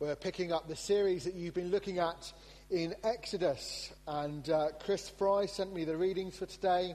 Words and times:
We're 0.00 0.16
picking 0.16 0.50
up 0.50 0.66
the 0.66 0.76
series 0.76 1.24
that 1.24 1.34
you've 1.34 1.52
been 1.52 1.70
looking 1.70 1.98
at 1.98 2.32
in 2.70 2.94
Exodus. 3.04 3.92
And 4.08 4.48
uh, 4.48 4.68
Chris 4.82 5.10
Fry 5.10 5.44
sent 5.44 5.74
me 5.74 5.84
the 5.84 5.94
readings 5.94 6.38
for 6.38 6.46
today. 6.46 6.94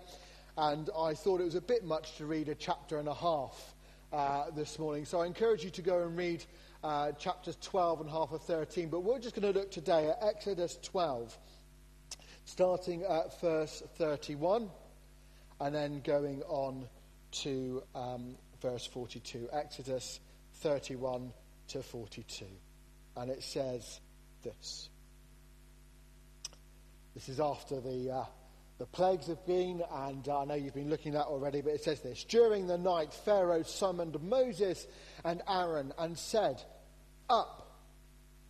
And 0.58 0.90
I 0.98 1.14
thought 1.14 1.40
it 1.40 1.44
was 1.44 1.54
a 1.54 1.62
bit 1.62 1.86
much 1.86 2.18
to 2.18 2.26
read 2.26 2.50
a 2.50 2.56
chapter 2.56 2.98
and 2.98 3.08
a 3.08 3.14
half 3.14 3.76
uh, 4.12 4.46
this 4.56 4.80
morning. 4.80 5.06
So 5.06 5.22
I 5.22 5.28
encourage 5.28 5.64
you 5.64 5.70
to 5.70 5.84
go 5.84 6.02
and 6.02 6.18
read 6.18 6.44
uh, 6.84 7.12
chapters 7.12 7.60
12 7.62 8.02
and 8.02 8.10
half 8.10 8.32
of 8.32 8.42
13. 8.42 8.90
But 8.90 9.02
we're 9.02 9.20
just 9.20 9.40
going 9.40 9.54
to 9.54 9.60
look 9.60 9.70
today 9.70 10.10
at 10.10 10.18
Exodus 10.28 10.80
12, 10.82 11.38
starting 12.46 13.04
at 13.04 13.40
verse 13.40 13.84
31 14.00 14.68
and 15.62 15.76
then 15.76 16.02
going 16.04 16.42
on 16.48 16.88
to 17.44 17.84
um, 17.94 18.36
verse 18.64 18.88
42. 18.88 19.50
Exodus 19.54 20.20
31 20.56 21.32
to 21.68 21.84
42. 21.84 22.48
And 23.16 23.32
it 23.32 23.44
says 23.44 24.00
this. 24.44 24.90
This 27.14 27.30
is 27.30 27.40
after 27.40 27.80
the, 27.80 28.12
uh, 28.12 28.26
the 28.78 28.86
plagues 28.86 29.28
have 29.28 29.46
been, 29.46 29.82
and 29.90 30.28
I 30.28 30.44
know 30.44 30.56
you've 30.56 30.74
been 30.74 30.90
looking 30.90 31.16
at 31.16 31.26
already, 31.26 31.62
but 31.62 31.74
it 31.74 31.84
says 31.84 32.02
this. 32.02 32.26
During 32.26 32.68
the 32.68 32.78
night, 32.78 33.14
Pharaoh 33.14 33.64
summoned 33.64 34.22
Moses 34.22 34.86
and 35.24 35.42
Aaron 35.48 35.94
and 35.98 36.18
said, 36.18 36.62
Up, 37.30 37.80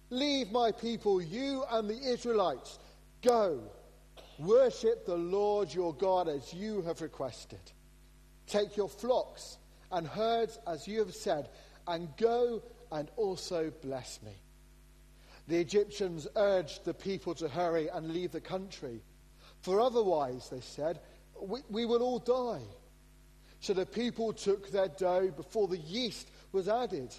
leave 0.09 0.51
my 0.51 0.71
people, 0.71 1.21
you 1.21 1.63
and 1.70 1.87
the 1.87 1.99
Israelites. 1.99 2.79
Go, 3.21 3.61
worship 4.39 5.05
the 5.05 5.17
Lord 5.17 5.71
your 5.71 5.93
God 5.93 6.27
as 6.27 6.51
you 6.51 6.81
have 6.81 7.01
requested. 7.01 7.59
Take 8.47 8.77
your 8.77 8.89
flocks 8.89 9.59
and 9.91 10.07
herds 10.07 10.57
as 10.67 10.87
you 10.87 10.99
have 10.99 11.13
said, 11.13 11.49
and 11.87 12.09
go 12.17 12.63
and 12.91 13.11
also 13.15 13.71
bless 13.84 14.21
me. 14.23 14.34
The 15.48 15.59
Egyptians 15.59 16.27
urged 16.35 16.85
the 16.85 16.93
people 16.93 17.35
to 17.35 17.48
hurry 17.48 17.88
and 17.88 18.12
leave 18.12 18.32
the 18.32 18.41
country, 18.41 19.01
for 19.62 19.79
otherwise, 19.79 20.49
they 20.49 20.62
said, 20.62 20.99
we, 21.40 21.62
we 21.70 21.85
will 21.85 22.02
all 22.02 22.20
die. 22.20 22.63
So 23.60 23.74
the 23.74 23.85
people 23.85 24.34
took 24.34 24.71
their 24.71 24.87
dough 24.87 25.32
before 25.35 25.68
the 25.68 25.77
yeast 25.77 26.29
was 26.52 26.68
added 26.68 27.13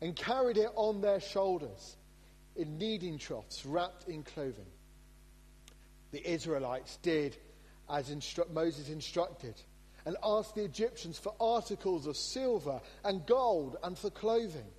and 0.00 0.16
carried 0.16 0.56
it 0.58 0.70
on 0.76 1.00
their 1.00 1.20
shoulders 1.20 1.96
in 2.56 2.78
kneading 2.78 3.18
troughs 3.18 3.64
wrapped 3.66 4.08
in 4.08 4.22
clothing. 4.22 4.66
The 6.12 6.30
Israelites 6.30 6.98
did 7.02 7.36
as 7.90 8.10
instru- 8.10 8.50
Moses 8.50 8.88
instructed 8.88 9.54
and 10.06 10.16
asked 10.22 10.54
the 10.54 10.64
Egyptians 10.64 11.18
for 11.18 11.34
articles 11.40 12.06
of 12.06 12.16
silver 12.16 12.80
and 13.04 13.26
gold 13.26 13.76
and 13.82 13.96
for 13.98 14.10
clothing. 14.10 14.70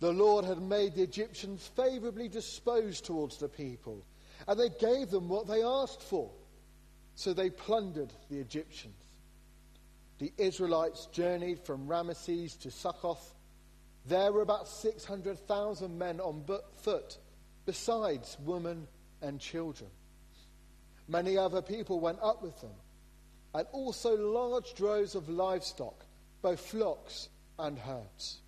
The 0.00 0.12
Lord 0.12 0.44
had 0.44 0.60
made 0.60 0.94
the 0.94 1.02
Egyptians 1.02 1.70
favorably 1.76 2.28
disposed 2.28 3.04
towards 3.04 3.38
the 3.38 3.48
people, 3.48 4.04
and 4.46 4.58
they 4.58 4.68
gave 4.68 5.10
them 5.10 5.28
what 5.28 5.46
they 5.46 5.62
asked 5.62 6.02
for. 6.02 6.30
So 7.14 7.32
they 7.32 7.50
plundered 7.50 8.12
the 8.28 8.38
Egyptians. 8.38 8.94
The 10.18 10.32
Israelites 10.36 11.06
journeyed 11.06 11.60
from 11.60 11.86
Ramesses 11.86 12.58
to 12.60 12.70
Succoth. 12.70 13.34
There 14.06 14.32
were 14.32 14.42
about 14.42 14.68
600,000 14.68 15.98
men 15.98 16.20
on 16.20 16.44
foot, 16.76 17.18
besides 17.64 18.36
women 18.44 18.86
and 19.22 19.40
children. 19.40 19.90
Many 21.08 21.36
other 21.38 21.62
people 21.62 22.00
went 22.00 22.18
up 22.20 22.42
with 22.42 22.60
them, 22.60 22.74
and 23.54 23.66
also 23.72 24.16
large 24.16 24.74
droves 24.74 25.14
of 25.14 25.28
livestock, 25.28 26.04
both 26.42 26.60
flocks 26.60 27.28
and 27.58 27.78
herds. 27.78 28.40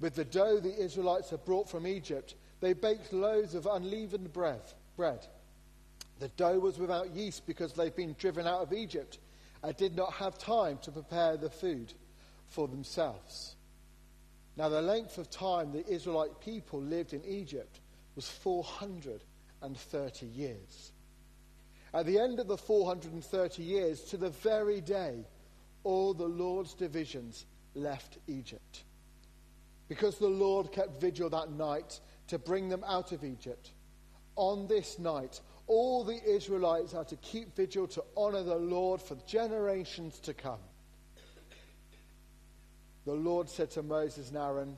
With 0.00 0.14
the 0.14 0.24
dough 0.24 0.60
the 0.60 0.78
Israelites 0.78 1.30
had 1.30 1.44
brought 1.44 1.68
from 1.68 1.86
Egypt, 1.86 2.34
they 2.60 2.72
baked 2.72 3.12
loaves 3.12 3.54
of 3.54 3.66
unleavened 3.66 4.32
bread. 4.32 4.62
bread. 4.96 5.26
The 6.18 6.28
dough 6.28 6.58
was 6.58 6.78
without 6.78 7.10
yeast 7.10 7.46
because 7.46 7.72
they'd 7.72 7.94
been 7.94 8.16
driven 8.18 8.46
out 8.46 8.62
of 8.62 8.72
Egypt 8.72 9.18
and 9.62 9.76
did 9.76 9.96
not 9.96 10.12
have 10.14 10.38
time 10.38 10.78
to 10.82 10.90
prepare 10.90 11.36
the 11.36 11.50
food 11.50 11.92
for 12.48 12.68
themselves. 12.68 13.56
Now, 14.56 14.68
the 14.68 14.82
length 14.82 15.18
of 15.18 15.30
time 15.30 15.72
the 15.72 15.86
Israelite 15.86 16.40
people 16.40 16.80
lived 16.80 17.12
in 17.12 17.24
Egypt 17.24 17.78
was 18.16 18.28
430 18.28 20.26
years. 20.26 20.92
At 21.94 22.06
the 22.06 22.18
end 22.18 22.40
of 22.40 22.48
the 22.48 22.58
430 22.58 23.62
years, 23.62 24.02
to 24.04 24.16
the 24.16 24.30
very 24.30 24.80
day, 24.80 25.24
all 25.84 26.12
the 26.12 26.26
Lord's 26.26 26.74
divisions 26.74 27.46
left 27.74 28.18
Egypt. 28.26 28.82
Because 29.88 30.18
the 30.18 30.28
Lord 30.28 30.72
kept 30.72 31.00
vigil 31.00 31.30
that 31.30 31.50
night 31.50 32.00
to 32.28 32.38
bring 32.38 32.68
them 32.68 32.84
out 32.86 33.12
of 33.12 33.24
Egypt. 33.24 33.72
On 34.36 34.66
this 34.66 34.98
night, 34.98 35.40
all 35.66 36.04
the 36.04 36.22
Israelites 36.24 36.94
are 36.94 37.04
to 37.04 37.16
keep 37.16 37.56
vigil 37.56 37.86
to 37.88 38.04
honor 38.16 38.42
the 38.42 38.56
Lord 38.56 39.00
for 39.00 39.16
generations 39.26 40.18
to 40.20 40.34
come. 40.34 40.60
The 43.04 43.14
Lord 43.14 43.48
said 43.48 43.70
to 43.72 43.82
Moses 43.82 44.28
and 44.28 44.36
Aaron, 44.36 44.76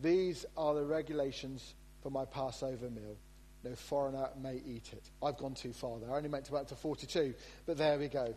These 0.00 0.44
are 0.56 0.74
the 0.74 0.84
regulations 0.84 1.74
for 2.02 2.10
my 2.10 2.26
Passover 2.26 2.90
meal. 2.90 3.16
No 3.64 3.74
foreigner 3.74 4.28
may 4.40 4.56
eat 4.66 4.90
it. 4.92 5.10
I've 5.22 5.36
gone 5.36 5.54
too 5.54 5.72
far 5.72 5.98
there. 5.98 6.10
I 6.10 6.16
only 6.16 6.28
meant 6.28 6.46
to 6.46 6.50
go 6.50 6.58
up 6.58 6.68
to 6.68 6.74
42, 6.74 7.34
but 7.66 7.76
there 7.76 7.98
we 7.98 8.08
go. 8.08 8.34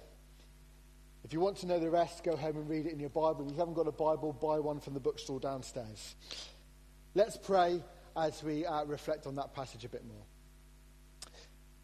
If 1.24 1.32
you 1.32 1.40
want 1.40 1.58
to 1.58 1.68
know 1.68 1.80
the 1.80 1.90
rest, 1.90 2.24
go 2.24 2.36
home 2.36 2.58
and 2.58 2.70
read 2.70 2.86
it 2.86 2.92
in 2.92 3.00
your 3.00 3.10
Bible. 3.10 3.46
If 3.46 3.54
you 3.54 3.58
haven't 3.58 3.76
got 3.76 3.88
a 3.88 3.92
Bible, 3.92 4.34
buy 4.34 4.60
one 4.60 4.80
from 4.80 4.94
the 4.94 5.00
bookstore 5.00 5.40
downstairs. 5.40 6.16
Let's 7.16 7.38
pray 7.38 7.82
as 8.18 8.44
we 8.44 8.66
uh, 8.66 8.84
reflect 8.86 9.26
on 9.26 9.36
that 9.36 9.54
passage 9.56 9.86
a 9.86 9.90
bit 9.90 10.06
more. 10.06 10.24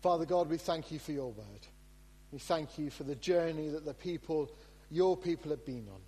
Father 0.01 0.25
God, 0.25 0.49
we 0.49 0.57
thank 0.57 0.91
you 0.91 0.99
for 0.99 1.11
your 1.11 1.31
word. 1.31 1.67
We 2.31 2.39
thank 2.39 2.77
you 2.77 2.89
for 2.89 3.03
the 3.03 3.15
journey 3.15 3.69
that 3.69 3.85
the 3.85 3.93
people, 3.93 4.51
your 4.91 5.17
people, 5.17 5.51
have 5.51 5.65
been 5.65 5.87
on. 5.91 6.01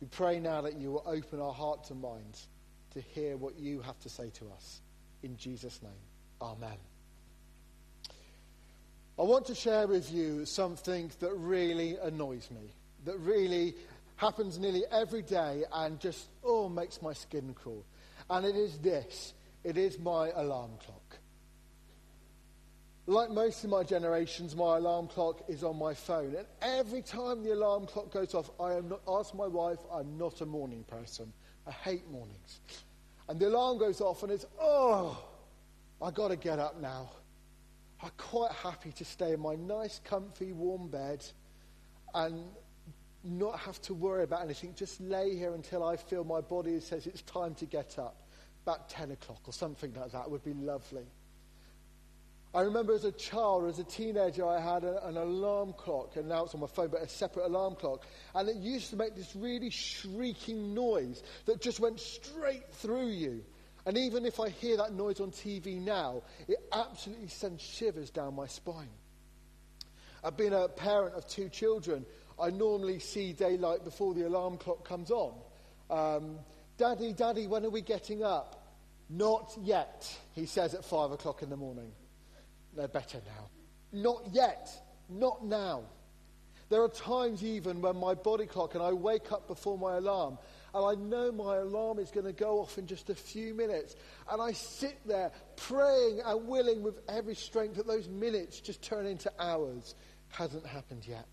We 0.00 0.06
pray 0.08 0.40
now 0.40 0.60
that 0.62 0.76
you 0.76 0.92
will 0.92 1.04
open 1.06 1.40
our 1.40 1.52
hearts 1.52 1.90
and 1.90 2.00
minds 2.00 2.48
to 2.92 3.00
hear 3.00 3.36
what 3.36 3.58
you 3.58 3.80
have 3.80 3.98
to 4.00 4.08
say 4.08 4.30
to 4.30 4.50
us. 4.50 4.80
In 5.22 5.36
Jesus' 5.36 5.82
name, 5.82 5.92
amen. 6.40 6.76
I 9.18 9.22
want 9.22 9.46
to 9.46 9.54
share 9.54 9.86
with 9.86 10.12
you 10.12 10.44
something 10.44 11.10
that 11.20 11.32
really 11.32 11.96
annoys 12.02 12.50
me, 12.50 12.72
that 13.04 13.18
really 13.18 13.74
happens 14.16 14.58
nearly 14.58 14.84
every 14.90 15.22
day 15.22 15.64
and 15.72 15.98
just, 15.98 16.28
oh, 16.44 16.68
makes 16.68 17.00
my 17.00 17.14
skin 17.14 17.54
crawl. 17.54 17.84
And 18.28 18.44
it 18.44 18.56
is 18.56 18.78
this 18.78 19.32
it 19.64 19.76
is 19.78 19.98
my 19.98 20.30
alarm 20.34 20.72
clock. 20.84 21.18
Like 23.08 23.30
most 23.30 23.64
of 23.64 23.70
my 23.70 23.84
generations, 23.84 24.54
my 24.54 24.76
alarm 24.76 25.06
clock 25.06 25.42
is 25.48 25.64
on 25.64 25.78
my 25.78 25.94
phone. 25.94 26.34
And 26.34 26.46
every 26.60 27.02
time 27.02 27.42
the 27.42 27.52
alarm 27.52 27.86
clock 27.86 28.12
goes 28.12 28.34
off, 28.34 28.50
I 28.60 28.74
am 28.74 28.88
not, 28.88 29.00
ask 29.08 29.34
my 29.34 29.46
wife, 29.46 29.78
I'm 29.92 30.18
not 30.18 30.40
a 30.40 30.46
morning 30.46 30.84
person. 30.88 31.32
I 31.66 31.70
hate 31.70 32.08
mornings. 32.10 32.60
And 33.28 33.40
the 33.40 33.48
alarm 33.48 33.78
goes 33.78 34.00
off, 34.00 34.22
and 34.22 34.32
it's, 34.32 34.46
oh, 34.60 35.24
i 36.02 36.10
got 36.10 36.28
to 36.28 36.36
get 36.36 36.58
up 36.58 36.80
now. 36.80 37.10
I'm 38.02 38.10
quite 38.16 38.52
happy 38.52 38.92
to 38.92 39.04
stay 39.04 39.32
in 39.32 39.40
my 39.40 39.54
nice, 39.54 40.00
comfy, 40.04 40.52
warm 40.52 40.88
bed 40.88 41.24
and 42.14 42.44
not 43.24 43.58
have 43.60 43.80
to 43.82 43.94
worry 43.94 44.24
about 44.24 44.42
anything. 44.42 44.74
Just 44.74 45.00
lay 45.00 45.36
here 45.36 45.54
until 45.54 45.82
I 45.82 45.96
feel 45.96 46.24
my 46.24 46.40
body 46.40 46.78
says 46.80 47.06
it's 47.06 47.22
time 47.22 47.54
to 47.56 47.66
get 47.66 47.98
up. 47.98 48.22
About 48.64 48.88
10 48.88 49.12
o'clock 49.12 49.40
or 49.46 49.52
something 49.52 49.92
like 49.94 50.12
that 50.12 50.30
would 50.30 50.44
be 50.44 50.52
lovely. 50.54 51.06
I 52.54 52.62
remember 52.62 52.94
as 52.94 53.04
a 53.04 53.12
child, 53.12 53.68
as 53.68 53.78
a 53.78 53.84
teenager, 53.84 54.46
I 54.46 54.60
had 54.60 54.82
a, 54.82 55.06
an 55.06 55.18
alarm 55.18 55.74
clock, 55.74 56.16
and 56.16 56.26
now 56.28 56.44
it's 56.44 56.54
on 56.54 56.60
my 56.60 56.66
phone, 56.66 56.88
but 56.88 57.02
a 57.02 57.08
separate 57.08 57.46
alarm 57.46 57.74
clock. 57.74 58.06
And 58.34 58.48
it 58.48 58.56
used 58.56 58.88
to 58.90 58.96
make 58.96 59.14
this 59.14 59.36
really 59.36 59.68
shrieking 59.68 60.74
noise 60.74 61.22
that 61.44 61.60
just 61.60 61.80
went 61.80 62.00
straight 62.00 62.66
through 62.72 63.08
you. 63.08 63.44
And 63.86 63.96
even 63.96 64.26
if 64.26 64.40
I 64.40 64.48
hear 64.48 64.76
that 64.78 64.92
noise 64.92 65.20
on 65.20 65.30
TV 65.30 65.80
now, 65.80 66.22
it 66.48 66.58
absolutely 66.72 67.28
sends 67.28 67.62
shivers 67.62 68.10
down 68.10 68.34
my 68.34 68.48
spine. 68.48 68.90
I've 70.24 70.36
been 70.36 70.52
a 70.52 70.66
parent 70.66 71.14
of 71.14 71.26
two 71.28 71.48
children. 71.48 72.04
I 72.38 72.50
normally 72.50 72.98
see 72.98 73.32
daylight 73.32 73.84
before 73.84 74.12
the 74.12 74.26
alarm 74.26 74.58
clock 74.58 74.86
comes 74.86 75.12
on. 75.12 75.34
Um, 75.88 76.38
Daddy, 76.76 77.12
Daddy, 77.12 77.46
when 77.46 77.64
are 77.64 77.70
we 77.70 77.80
getting 77.80 78.24
up? 78.24 78.74
Not 79.08 79.56
yet, 79.62 80.12
he 80.34 80.46
says 80.46 80.74
at 80.74 80.84
five 80.84 81.12
o'clock 81.12 81.42
in 81.42 81.48
the 81.48 81.56
morning. 81.56 81.92
No, 82.76 82.88
better 82.88 83.18
now. 83.24 83.50
Not 83.92 84.24
yet. 84.32 84.68
Not 85.08 85.46
now. 85.46 85.84
There 86.68 86.82
are 86.82 86.88
times 86.88 87.44
even 87.44 87.80
when 87.80 87.96
my 87.96 88.14
body 88.14 88.46
clock 88.46 88.74
and 88.74 88.82
I 88.82 88.92
wake 88.92 89.30
up 89.30 89.46
before 89.46 89.78
my 89.78 89.96
alarm 89.96 90.38
and 90.76 90.84
I 90.84 90.94
know 90.94 91.32
my 91.32 91.56
alarm 91.56 91.98
is 91.98 92.10
going 92.10 92.26
to 92.26 92.34
go 92.34 92.60
off 92.60 92.76
in 92.76 92.86
just 92.86 93.08
a 93.08 93.14
few 93.14 93.54
minutes. 93.54 93.96
And 94.30 94.42
I 94.42 94.52
sit 94.52 94.98
there 95.06 95.32
praying 95.56 96.20
and 96.22 96.46
willing 96.46 96.82
with 96.82 97.00
every 97.08 97.34
strength 97.34 97.76
that 97.76 97.86
those 97.86 98.08
minutes 98.08 98.60
just 98.60 98.82
turn 98.82 99.06
into 99.06 99.32
hours. 99.38 99.94
Hasn't 100.28 100.66
happened 100.66 101.06
yet. 101.08 101.24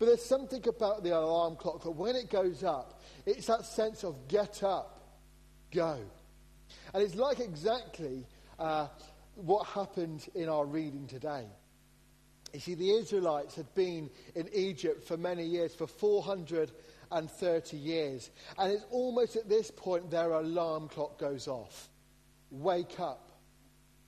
But 0.00 0.06
there's 0.06 0.24
something 0.24 0.66
about 0.66 1.04
the 1.04 1.16
alarm 1.16 1.54
clock 1.54 1.84
that 1.84 1.92
when 1.92 2.16
it 2.16 2.28
goes 2.28 2.64
up, 2.64 3.00
it's 3.24 3.46
that 3.46 3.64
sense 3.64 4.02
of 4.02 4.26
get 4.26 4.64
up, 4.64 5.20
go. 5.72 6.00
And 6.92 7.04
it's 7.04 7.14
like 7.14 7.38
exactly 7.38 8.26
uh, 8.58 8.88
what 9.36 9.64
happened 9.68 10.26
in 10.34 10.48
our 10.48 10.66
reading 10.66 11.06
today. 11.06 11.46
You 12.52 12.60
see, 12.60 12.74
the 12.74 12.90
Israelites 12.90 13.54
had 13.54 13.72
been 13.76 14.10
in 14.34 14.48
Egypt 14.52 15.06
for 15.06 15.16
many 15.16 15.44
years, 15.44 15.72
for 15.72 15.86
430 17.10 17.76
years. 17.76 18.30
And 18.58 18.72
it's 18.72 18.84
almost 18.90 19.36
at 19.36 19.48
this 19.48 19.70
point 19.70 20.10
their 20.10 20.32
alarm 20.32 20.88
clock 20.88 21.18
goes 21.18 21.48
off. 21.48 21.88
Wake 22.50 23.00
up, 23.00 23.30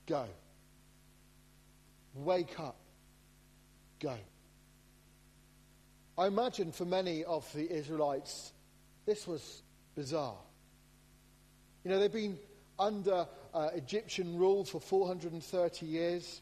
go. 0.07 0.27
Wake 2.15 2.59
up, 2.59 2.77
go. 4.01 4.17
I 6.17 6.27
imagine 6.27 6.73
for 6.73 6.85
many 6.85 7.25
of 7.25 7.51
the 7.53 7.71
Israelites, 7.71 8.53
this 9.07 9.27
was 9.27 9.63
bizarre. 9.95 10.39
You 11.85 11.91
know, 11.91 12.01
they've 12.01 12.13
been 12.13 12.39
under 12.79 13.27
uh, 13.55 13.71
Egyptian 13.75 14.37
rule 14.37 14.65
for 14.65 14.81
430 14.81 15.87
years. 15.87 16.41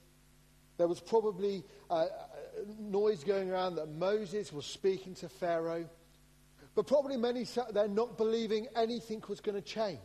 There 0.79 0.89
was 0.89 1.01
probably 1.01 1.63
uh, 1.91 2.07
noise 2.79 3.25
going 3.25 3.51
around 3.51 3.77
that 3.77 3.89
Moses 3.89 4.53
was 4.53 4.67
speaking 4.67 5.15
to 5.17 5.29
Pharaoh. 5.29 5.89
But 6.77 6.87
probably 6.87 7.17
many 7.17 7.47
sat 7.47 7.73
there 7.73 7.89
not 7.89 8.19
believing 8.19 8.69
anything 8.77 9.25
was 9.27 9.41
going 9.41 9.55
to 9.55 9.63
change. 9.63 9.99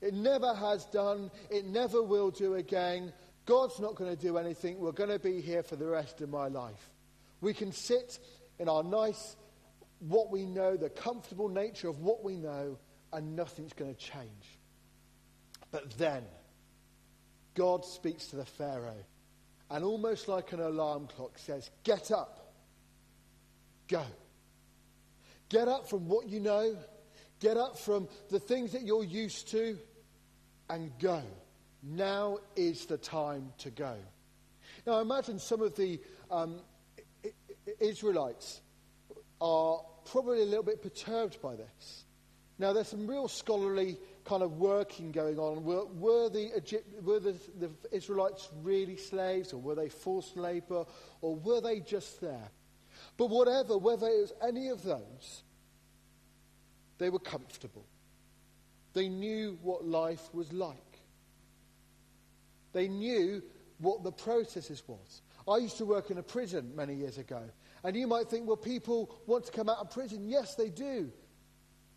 It 0.00 0.14
never 0.14 0.54
has 0.54 0.84
done. 0.86 1.32
It 1.50 1.66
never 1.66 2.00
will 2.00 2.30
do 2.30 2.54
again. 2.54 3.12
God's 3.44 3.80
not 3.80 3.96
going 3.96 4.14
to 4.14 4.20
do 4.20 4.38
anything. 4.38 4.78
We're 4.78 4.92
going 4.92 5.10
to 5.10 5.18
be 5.18 5.40
here 5.40 5.64
for 5.64 5.74
the 5.74 5.86
rest 5.86 6.20
of 6.20 6.30
my 6.30 6.46
life. 6.46 6.90
We 7.40 7.54
can 7.54 7.72
sit 7.72 8.20
in 8.60 8.68
our 8.68 8.84
nice, 8.84 9.36
what 9.98 10.30
we 10.30 10.46
know, 10.46 10.76
the 10.76 10.88
comfortable 10.88 11.48
nature 11.48 11.88
of 11.88 11.98
what 11.98 12.22
we 12.22 12.36
know, 12.36 12.78
and 13.12 13.34
nothing's 13.34 13.72
going 13.72 13.92
to 13.92 14.00
change. 14.00 14.60
But 15.72 15.90
then, 15.98 16.22
God 17.56 17.84
speaks 17.84 18.28
to 18.28 18.36
the 18.36 18.44
Pharaoh, 18.44 19.04
and 19.70 19.84
almost 19.84 20.28
like 20.28 20.52
an 20.52 20.60
alarm 20.60 21.08
clock 21.08 21.36
says, 21.36 21.68
Get 21.82 22.12
up, 22.12 22.54
go. 23.88 24.04
Get 25.52 25.68
up 25.68 25.86
from 25.86 26.08
what 26.08 26.30
you 26.30 26.40
know, 26.40 26.74
get 27.38 27.58
up 27.58 27.78
from 27.78 28.08
the 28.30 28.40
things 28.40 28.72
that 28.72 28.82
you're 28.82 29.04
used 29.04 29.48
to, 29.50 29.78
and 30.70 30.90
go. 30.98 31.22
Now 31.82 32.38
is 32.56 32.86
the 32.86 32.96
time 32.96 33.52
to 33.58 33.70
go. 33.70 33.96
Now, 34.86 34.94
I 34.94 35.02
imagine 35.02 35.38
some 35.38 35.60
of 35.60 35.76
the 35.76 36.00
um, 36.30 36.60
Israelites 37.78 38.62
are 39.42 39.82
probably 40.10 40.40
a 40.40 40.46
little 40.46 40.62
bit 40.62 40.80
perturbed 40.80 41.42
by 41.42 41.54
this. 41.56 42.04
Now, 42.58 42.72
there's 42.72 42.88
some 42.88 43.06
real 43.06 43.28
scholarly 43.28 43.98
kind 44.24 44.42
of 44.42 44.52
working 44.52 45.12
going 45.12 45.38
on. 45.38 45.64
Were, 45.64 45.84
were, 45.84 46.30
the, 46.30 46.56
Egypt, 46.56 47.02
were 47.02 47.20
the, 47.20 47.36
the 47.58 47.70
Israelites 47.90 48.48
really 48.62 48.96
slaves, 48.96 49.52
or 49.52 49.58
were 49.58 49.74
they 49.74 49.90
forced 49.90 50.34
labor, 50.38 50.86
or 51.20 51.36
were 51.36 51.60
they 51.60 51.80
just 51.80 52.22
there? 52.22 52.50
But 53.22 53.30
whatever, 53.30 53.78
whether 53.78 54.08
it 54.08 54.20
was 54.20 54.32
any 54.42 54.66
of 54.66 54.82
those, 54.82 55.44
they 56.98 57.08
were 57.08 57.20
comfortable. 57.20 57.86
They 58.94 59.08
knew 59.08 59.60
what 59.62 59.84
life 59.84 60.28
was 60.32 60.52
like. 60.52 60.98
They 62.72 62.88
knew 62.88 63.40
what 63.78 64.02
the 64.02 64.10
processes 64.10 64.82
was. 64.88 65.22
I 65.46 65.58
used 65.58 65.78
to 65.78 65.84
work 65.84 66.10
in 66.10 66.18
a 66.18 66.22
prison 66.24 66.72
many 66.74 66.96
years 66.96 67.16
ago. 67.16 67.44
And 67.84 67.94
you 67.94 68.08
might 68.08 68.28
think, 68.28 68.48
well, 68.48 68.56
people 68.56 69.14
want 69.26 69.44
to 69.44 69.52
come 69.52 69.68
out 69.68 69.78
of 69.78 69.92
prison. 69.92 70.28
Yes, 70.28 70.56
they 70.56 70.70
do. 70.70 71.12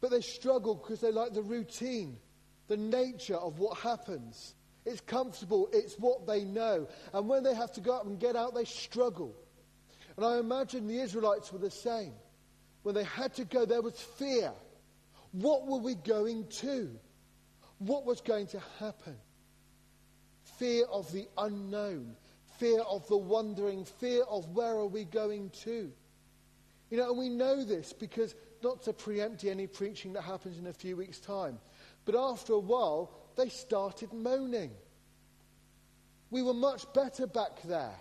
But 0.01 0.11
they 0.11 0.21
struggle 0.21 0.75
because 0.75 1.01
they 1.01 1.11
like 1.11 1.33
the 1.33 1.41
routine, 1.41 2.17
the 2.67 2.77
nature 2.77 3.37
of 3.37 3.57
what 3.57 3.79
happens. 3.79 4.53
It's 4.85 5.01
comfortable, 5.01 5.69
it's 5.73 5.95
what 5.95 6.27
they 6.27 6.43
know. 6.43 6.87
And 7.15 7.27
when 7.27 7.41
they 7.41 7.55
have 7.55 7.71
to 7.71 7.81
go 7.81 7.97
up 7.97 8.05
and 8.05 8.19
get 8.19 8.35
out, 8.35 8.53
they 8.53 8.65
struggle. 8.65 9.35
And 10.17 10.25
I 10.25 10.37
imagine 10.37 10.87
the 10.87 10.99
Israelites 10.99 11.51
were 11.51 11.59
the 11.59 11.71
same. 11.71 12.13
When 12.83 12.95
they 12.95 13.03
had 13.03 13.33
to 13.35 13.45
go, 13.45 13.65
there 13.65 13.81
was 13.81 13.99
fear. 13.99 14.51
What 15.31 15.67
were 15.67 15.79
we 15.79 15.95
going 15.95 16.47
to? 16.61 16.89
What 17.79 18.05
was 18.05 18.21
going 18.21 18.47
to 18.47 18.61
happen? 18.79 19.15
Fear 20.57 20.85
of 20.85 21.11
the 21.11 21.27
unknown, 21.37 22.15
fear 22.59 22.79
of 22.81 23.07
the 23.07 23.17
wondering, 23.17 23.83
fear 23.83 24.23
of 24.23 24.47
where 24.49 24.75
are 24.75 24.87
we 24.87 25.03
going 25.03 25.49
to. 25.63 25.91
You 26.89 26.97
know, 26.97 27.09
and 27.09 27.17
we 27.17 27.29
know 27.29 27.65
this 27.65 27.91
because 27.91 28.35
not 28.63 28.83
to 28.83 28.93
preempt 28.93 29.43
any 29.43 29.67
preaching 29.67 30.13
that 30.13 30.21
happens 30.21 30.57
in 30.57 30.67
a 30.67 30.73
few 30.73 30.95
weeks' 30.95 31.19
time, 31.19 31.59
but 32.05 32.15
after 32.15 32.53
a 32.53 32.59
while, 32.59 33.11
they 33.35 33.49
started 33.49 34.13
moaning. 34.13 34.71
We 36.29 36.41
were 36.41 36.53
much 36.53 36.91
better 36.93 37.27
back 37.27 37.61
there. 37.63 37.95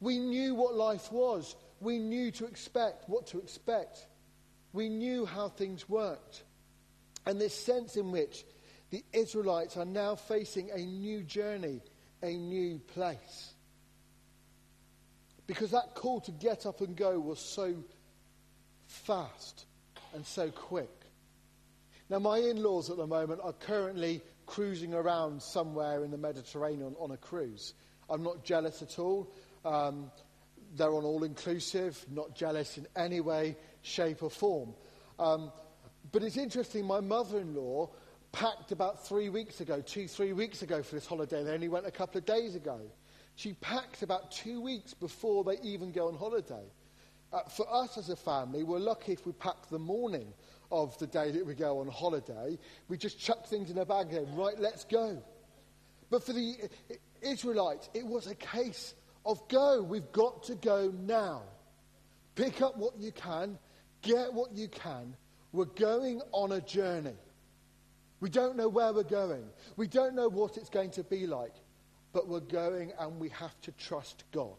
We 0.00 0.18
knew 0.18 0.54
what 0.54 0.74
life 0.74 1.10
was. 1.12 1.56
We 1.80 1.98
knew 1.98 2.30
to 2.32 2.46
expect 2.46 3.08
what 3.08 3.26
to 3.28 3.38
expect. 3.38 4.06
We 4.72 4.88
knew 4.88 5.26
how 5.26 5.48
things 5.48 5.88
worked. 5.88 6.42
And 7.26 7.40
this 7.40 7.54
sense 7.54 7.96
in 7.96 8.10
which 8.12 8.44
the 8.90 9.04
Israelites 9.12 9.76
are 9.76 9.84
now 9.84 10.14
facing 10.14 10.70
a 10.70 10.78
new 10.78 11.22
journey, 11.22 11.80
a 12.22 12.32
new 12.32 12.78
place. 12.78 13.54
Because 15.46 15.70
that 15.70 15.94
call 15.94 16.20
to 16.22 16.30
get 16.30 16.66
up 16.66 16.80
and 16.80 16.96
go 16.96 17.18
was 17.18 17.38
so 17.38 17.74
fast 18.86 19.64
and 20.14 20.24
so 20.24 20.50
quick. 20.50 20.90
Now, 22.10 22.18
my 22.18 22.38
in 22.38 22.62
laws 22.62 22.88
at 22.90 22.96
the 22.96 23.06
moment 23.06 23.40
are 23.42 23.52
currently 23.52 24.22
cruising 24.46 24.94
around 24.94 25.42
somewhere 25.42 26.04
in 26.04 26.10
the 26.10 26.18
Mediterranean 26.18 26.94
on 26.98 27.10
a 27.10 27.16
cruise. 27.18 27.74
I'm 28.08 28.22
not 28.22 28.44
jealous 28.44 28.80
at 28.80 28.98
all. 28.98 29.30
Um, 29.64 30.10
they're 30.76 30.92
on 30.92 31.04
all 31.04 31.24
inclusive, 31.24 32.04
not 32.10 32.34
jealous 32.34 32.78
in 32.78 32.86
any 32.96 33.20
way, 33.20 33.56
shape, 33.82 34.22
or 34.22 34.30
form. 34.30 34.74
Um, 35.18 35.50
but 36.12 36.22
it's 36.22 36.36
interesting, 36.36 36.86
my 36.86 37.00
mother 37.00 37.38
in 37.38 37.54
law 37.54 37.90
packed 38.32 38.72
about 38.72 39.06
three 39.06 39.28
weeks 39.28 39.60
ago, 39.60 39.80
two, 39.80 40.06
three 40.08 40.32
weeks 40.32 40.62
ago 40.62 40.82
for 40.82 40.94
this 40.94 41.06
holiday. 41.06 41.42
They 41.42 41.52
only 41.52 41.68
went 41.68 41.86
a 41.86 41.90
couple 41.90 42.18
of 42.18 42.26
days 42.26 42.54
ago. 42.54 42.80
She 43.36 43.54
packed 43.54 44.02
about 44.02 44.30
two 44.30 44.60
weeks 44.60 44.94
before 44.94 45.44
they 45.44 45.58
even 45.62 45.92
go 45.92 46.08
on 46.08 46.16
holiday. 46.16 46.64
Uh, 47.32 47.40
for 47.42 47.66
us 47.72 47.98
as 47.98 48.08
a 48.08 48.16
family, 48.16 48.62
we're 48.62 48.78
lucky 48.78 49.12
if 49.12 49.26
we 49.26 49.32
pack 49.32 49.68
the 49.70 49.78
morning 49.78 50.32
of 50.70 50.96
the 50.98 51.06
day 51.06 51.30
that 51.30 51.46
we 51.46 51.54
go 51.54 51.80
on 51.80 51.88
holiday. 51.88 52.58
We 52.88 52.96
just 52.96 53.18
chuck 53.18 53.46
things 53.46 53.70
in 53.70 53.78
a 53.78 53.84
bag 53.84 54.12
and 54.12 54.26
say, 54.26 54.34
right, 54.34 54.58
let's 54.58 54.84
go. 54.84 55.22
But 56.10 56.24
for 56.24 56.32
the 56.32 56.56
Israelites, 57.20 57.90
it 57.94 58.06
was 58.06 58.26
a 58.26 58.34
case 58.34 58.94
of 59.24 59.46
go. 59.48 59.82
We've 59.82 60.10
got 60.12 60.42
to 60.44 60.54
go 60.54 60.92
now. 61.06 61.42
Pick 62.34 62.62
up 62.62 62.76
what 62.76 62.98
you 62.98 63.12
can, 63.12 63.58
get 64.02 64.32
what 64.32 64.52
you 64.52 64.68
can. 64.68 65.16
We're 65.52 65.64
going 65.64 66.20
on 66.32 66.52
a 66.52 66.60
journey. 66.60 67.16
We 68.20 68.30
don't 68.30 68.56
know 68.56 68.68
where 68.68 68.92
we're 68.92 69.02
going. 69.02 69.44
We 69.76 69.86
don't 69.86 70.14
know 70.14 70.28
what 70.28 70.56
it's 70.56 70.70
going 70.70 70.90
to 70.92 71.04
be 71.04 71.26
like. 71.26 71.54
But 72.12 72.28
we're 72.28 72.40
going 72.40 72.92
and 72.98 73.20
we 73.20 73.28
have 73.30 73.60
to 73.62 73.72
trust 73.72 74.24
God. 74.32 74.56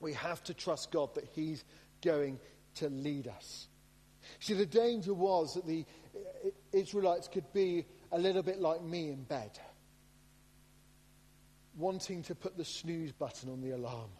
We 0.00 0.12
have 0.14 0.42
to 0.44 0.54
trust 0.54 0.90
God 0.90 1.14
that 1.14 1.28
He's 1.32 1.64
going 2.02 2.38
to 2.76 2.88
lead 2.88 3.28
us. 3.28 3.68
See, 4.40 4.54
the 4.54 4.66
danger 4.66 5.14
was 5.14 5.54
that 5.54 5.66
the 5.66 5.84
Israelites 6.72 7.28
could 7.28 7.52
be 7.52 7.86
a 8.12 8.18
little 8.18 8.42
bit 8.42 8.60
like 8.60 8.82
me 8.82 9.08
in 9.10 9.22
bed, 9.24 9.58
wanting 11.76 12.22
to 12.24 12.34
put 12.34 12.56
the 12.56 12.64
snooze 12.64 13.12
button 13.12 13.50
on 13.50 13.60
the 13.60 13.70
alarm. 13.70 14.10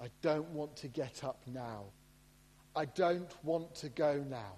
I 0.00 0.08
don't 0.20 0.48
want 0.50 0.76
to 0.76 0.88
get 0.88 1.22
up 1.24 1.42
now. 1.46 1.84
I 2.74 2.86
don't 2.86 3.32
want 3.44 3.74
to 3.76 3.88
go 3.88 4.24
now. 4.28 4.56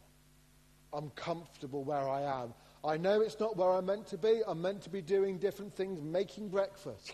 I'm 0.93 1.11
comfortable 1.11 1.83
where 1.83 2.09
I 2.09 2.43
am. 2.43 2.55
I 2.85 2.97
know 2.97 3.21
it's 3.21 3.41
not 3.41 3.57
where 3.57 3.71
I'm 3.71 3.87
meant 3.87 4.07
to 4.09 4.19
be. 4.19 4.43
I'm 4.47 4.63
meant 4.63 4.83
to 4.83 4.91
be 4.91 5.03
doing 5.03 5.39
different 5.39 5.75
things, 5.75 6.01
making 6.01 6.49
breakfast. 6.49 7.13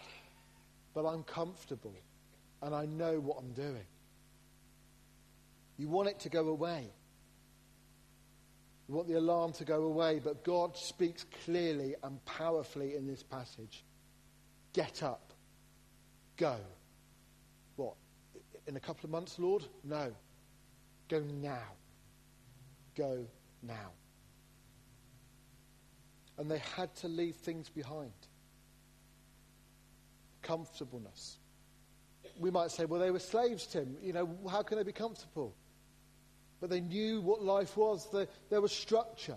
But 0.95 1.07
I'm 1.07 1.23
comfortable 1.23 1.95
and 2.63 2.75
I 2.75 2.85
know 2.87 3.21
what 3.21 3.39
I'm 3.39 3.53
doing. 3.53 3.87
You 5.79 5.89
want 5.89 6.09
it 6.09 6.21
to 6.21 6.29
go 6.29 6.49
away. 6.49 6.93
You 8.89 8.95
want 8.95 9.09
the 9.09 9.15
alarm 9.15 9.53
to 9.55 9.65
go 9.65 9.85
away, 9.85 10.21
but 10.23 10.45
God 10.45 10.77
speaks 10.77 11.25
clearly 11.45 11.95
and 12.03 12.23
powerfully 12.27 12.97
in 12.97 13.07
this 13.07 13.23
passage. 13.23 13.85
Get 14.73 15.03
up. 15.03 15.33
Go. 16.37 16.57
What? 17.77 17.95
In 18.67 18.77
a 18.77 18.81
couple 18.81 19.05
of 19.05 19.11
months, 19.11 19.39
Lord? 19.39 19.65
No. 19.85 20.13
Go 21.09 21.21
now. 21.21 21.73
Go 22.97 23.27
now. 23.63 23.91
And 26.39 26.51
they 26.51 26.63
had 26.77 26.95
to 26.97 27.09
leave 27.09 27.37
things 27.37 27.69
behind. 27.69 28.13
Comfortableness. 30.43 31.39
We 32.39 32.51
might 32.51 32.71
say, 32.71 32.87
well, 32.87 33.01
they 33.01 33.11
were 33.11 33.19
slaves, 33.19 33.67
Tim. 33.67 33.97
You 34.01 34.13
know, 34.13 34.39
how 34.51 34.63
can 34.63 34.79
they 34.79 34.85
be 34.85 34.93
comfortable? 34.93 35.55
But 36.61 36.71
they 36.71 36.81
knew 36.81 37.21
what 37.21 37.43
life 37.43 37.77
was. 37.77 38.09
There 38.49 38.61
was 38.61 38.73
structure. 38.73 39.37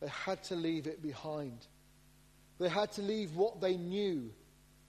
They 0.00 0.08
had 0.08 0.42
to 0.44 0.56
leave 0.56 0.86
it 0.86 1.02
behind. 1.02 1.66
They 2.58 2.68
had 2.68 2.92
to 2.92 3.02
leave 3.02 3.36
what 3.36 3.60
they 3.60 3.76
knew 3.76 4.30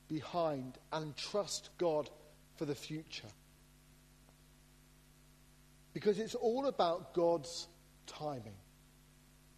behind 0.07 0.77
and 0.91 1.15
trust 1.17 1.69
God 1.77 2.09
for 2.55 2.65
the 2.65 2.75
future. 2.75 3.27
Because 5.93 6.19
it's 6.19 6.35
all 6.35 6.67
about 6.67 7.13
God's 7.13 7.67
timing, 8.05 8.55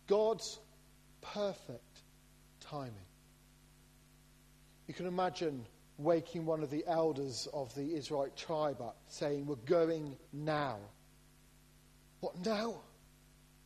God's 0.07 0.59
perfect 1.21 2.01
timing. 2.61 2.93
You 4.87 4.93
can 4.93 5.05
imagine 5.05 5.65
waking 5.97 6.45
one 6.45 6.63
of 6.63 6.71
the 6.71 6.83
elders 6.87 7.47
of 7.53 7.75
the 7.75 7.93
Israelite 7.93 8.35
tribe 8.35 8.81
up 8.81 8.97
saying, 9.07 9.45
We're 9.45 9.55
going 9.55 10.15
now. 10.33 10.77
What 12.21 12.43
now? 12.43 12.75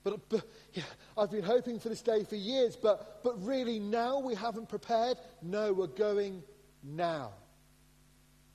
But, 0.04 0.28
but 0.30 0.44
yeah, 0.74 0.84
I've 1.18 1.32
been 1.32 1.44
hoping 1.44 1.80
for 1.80 1.90
this 1.90 2.02
day 2.02 2.24
for 2.24 2.36
years, 2.36 2.76
but, 2.76 3.24
but 3.24 3.42
really 3.46 3.80
now 3.80 4.20
we 4.20 4.36
haven't 4.36 4.70
prepared? 4.70 5.18
No, 5.42 5.72
we're 5.74 5.88
going 5.88 6.44
now. 6.84 7.32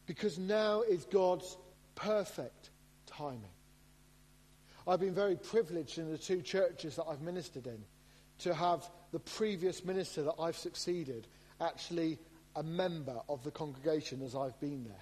Because 0.07 0.39
now 0.39 0.83
is 0.83 1.05
God's 1.05 1.57
perfect 1.95 2.71
timing. 3.07 3.43
I've 4.87 5.01
been 5.01 5.15
very 5.15 5.37
privileged 5.37 5.99
in 5.99 6.11
the 6.11 6.19
two 6.19 6.41
churches 6.41 6.97
that 6.97 7.05
I've 7.05 7.21
ministered 7.21 7.67
in 7.67 7.83
to 8.41 8.55
have 8.55 8.89
the 9.13 9.19
previous 9.19 9.85
minister 9.85 10.23
that 10.23 10.35
I've 10.39 10.57
succeeded 10.57 11.27
actually 11.61 12.19
a 12.57 12.63
member 12.63 13.17
of 13.29 13.43
the 13.45 13.51
congregation 13.51 14.23
as 14.23 14.35
I've 14.35 14.59
been 14.61 14.85
there. 14.85 14.95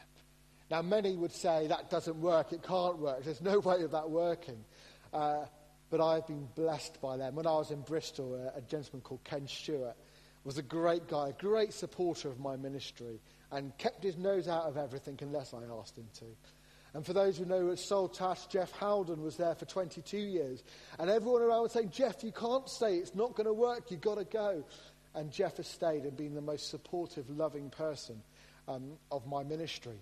Now, 0.70 0.82
many 0.82 1.14
would 1.14 1.32
say 1.32 1.68
that 1.68 1.90
doesn't 1.90 2.20
work, 2.20 2.52
it 2.52 2.62
can't 2.62 2.98
work, 2.98 3.24
there's 3.24 3.40
no 3.40 3.58
way 3.60 3.82
of 3.82 3.92
that 3.92 4.10
working. 4.10 4.64
Uh, 5.12 5.44
but 5.90 6.00
I've 6.00 6.26
been 6.26 6.48
blessed 6.54 7.00
by 7.00 7.16
them. 7.16 7.34
When 7.34 7.46
I 7.46 7.54
was 7.54 7.70
in 7.70 7.82
Bristol, 7.82 8.34
a, 8.34 8.58
a 8.58 8.62
gentleman 8.62 9.02
called 9.02 9.24
Ken 9.24 9.46
Stewart 9.46 9.96
was 10.44 10.58
a 10.58 10.62
great 10.62 11.08
guy, 11.08 11.30
a 11.30 11.32
great 11.32 11.72
supporter 11.72 12.28
of 12.28 12.38
my 12.38 12.56
ministry, 12.56 13.20
and 13.50 13.76
kept 13.78 14.02
his 14.02 14.16
nose 14.16 14.48
out 14.48 14.64
of 14.64 14.76
everything 14.76 15.18
unless 15.20 15.52
I 15.52 15.58
asked 15.78 15.98
him 15.98 16.08
to. 16.18 16.26
And 16.94 17.04
for 17.04 17.12
those 17.12 17.36
who 17.36 17.44
know 17.44 17.70
at 17.70 17.78
Saltash, 17.78 18.48
Jeff 18.48 18.72
Howden 18.72 19.22
was 19.22 19.36
there 19.36 19.54
for 19.54 19.66
22 19.66 20.16
years. 20.16 20.62
And 20.98 21.10
everyone 21.10 21.42
around 21.42 21.62
was 21.62 21.72
saying, 21.72 21.90
Jeff, 21.90 22.24
you 22.24 22.32
can't 22.32 22.68
stay. 22.68 22.96
It's 22.96 23.14
not 23.14 23.34
going 23.34 23.46
to 23.46 23.52
work. 23.52 23.90
You've 23.90 24.00
got 24.00 24.16
to 24.16 24.24
go. 24.24 24.64
And 25.14 25.30
Jeff 25.30 25.58
has 25.58 25.66
stayed 25.66 26.04
and 26.04 26.16
been 26.16 26.34
the 26.34 26.40
most 26.40 26.70
supportive, 26.70 27.28
loving 27.28 27.68
person 27.70 28.22
um, 28.66 28.92
of 29.10 29.26
my 29.26 29.42
ministry. 29.42 29.98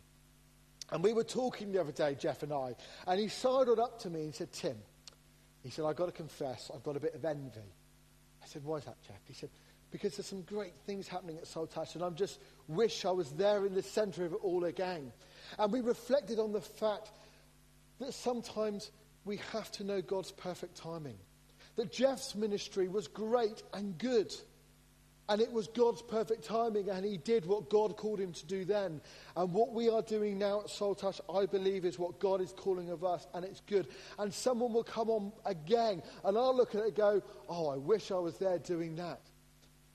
And 0.90 1.02
we 1.02 1.12
were 1.12 1.24
talking 1.24 1.72
the 1.72 1.80
other 1.80 1.92
day, 1.92 2.14
Jeff 2.14 2.42
and 2.42 2.52
I, 2.52 2.74
and 3.06 3.18
he 3.18 3.28
sidled 3.28 3.80
up 3.80 3.98
to 4.00 4.10
me 4.10 4.20
and 4.20 4.34
said, 4.34 4.52
Tim, 4.52 4.76
he 5.64 5.70
said, 5.70 5.86
I've 5.86 5.96
got 5.96 6.06
to 6.06 6.12
confess, 6.12 6.70
I've 6.72 6.84
got 6.84 6.96
a 6.96 7.00
bit 7.00 7.14
of 7.14 7.24
envy. 7.24 7.72
I 8.42 8.46
said, 8.46 8.62
why 8.64 8.76
is 8.76 8.84
that, 8.84 9.02
Jeff? 9.06 9.16
He 9.26 9.32
said, 9.32 9.48
because 9.90 10.16
there's 10.16 10.26
some 10.26 10.42
great 10.42 10.74
things 10.86 11.08
happening 11.08 11.38
at 11.38 11.44
Saltash, 11.44 11.94
and 11.94 12.04
I 12.04 12.10
just 12.10 12.38
wish 12.68 13.04
I 13.04 13.10
was 13.10 13.30
there 13.30 13.64
in 13.64 13.74
the 13.74 13.82
centre 13.82 14.26
of 14.26 14.32
it 14.32 14.40
all 14.42 14.64
again. 14.64 15.10
And 15.58 15.72
we 15.72 15.80
reflected 15.80 16.38
on 16.38 16.52
the 16.52 16.60
fact 16.60 17.10
that 17.98 18.12
sometimes 18.12 18.90
we 19.24 19.38
have 19.52 19.70
to 19.72 19.84
know 19.84 20.02
God's 20.02 20.32
perfect 20.32 20.76
timing. 20.76 21.16
That 21.76 21.90
Jeff's 21.90 22.34
ministry 22.34 22.88
was 22.88 23.08
great 23.08 23.62
and 23.72 23.96
good. 23.96 24.34
And 25.28 25.40
it 25.40 25.50
was 25.50 25.68
God's 25.68 26.02
perfect 26.02 26.44
timing, 26.44 26.90
and 26.90 27.04
he 27.04 27.16
did 27.16 27.46
what 27.46 27.70
God 27.70 27.96
called 27.96 28.20
him 28.20 28.32
to 28.32 28.46
do 28.46 28.66
then. 28.66 29.00
And 29.36 29.52
what 29.52 29.72
we 29.72 29.88
are 29.88 30.02
doing 30.02 30.38
now 30.38 30.60
at 30.60 30.66
Saltash, 30.66 31.18
I 31.34 31.46
believe, 31.46 31.86
is 31.86 31.98
what 31.98 32.20
God 32.20 32.42
is 32.42 32.52
calling 32.52 32.90
of 32.90 33.04
us, 33.04 33.26
and 33.32 33.42
it's 33.42 33.60
good. 33.60 33.88
And 34.18 34.32
someone 34.32 34.74
will 34.74 34.84
come 34.84 35.08
on 35.08 35.32
again, 35.46 36.02
and 36.24 36.36
I'll 36.36 36.54
look 36.54 36.74
at 36.74 36.82
it 36.82 36.86
and 36.88 36.94
go, 36.94 37.22
Oh, 37.48 37.68
I 37.70 37.76
wish 37.76 38.10
I 38.10 38.18
was 38.18 38.36
there 38.36 38.58
doing 38.58 38.96
that. 38.96 39.20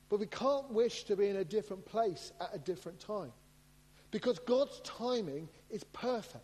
But 0.09 0.19
we 0.19 0.25
can't 0.25 0.71
wish 0.71 1.03
to 1.03 1.15
be 1.15 1.27
in 1.27 1.35
a 1.35 1.45
different 1.45 1.85
place 1.85 2.31
at 2.41 2.49
a 2.53 2.57
different 2.57 2.99
time. 2.99 3.31
Because 4.09 4.39
God's 4.39 4.81
timing 4.83 5.47
is 5.69 5.83
perfect. 5.83 6.43